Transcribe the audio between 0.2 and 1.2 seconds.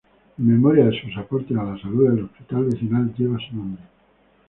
En memoria a sus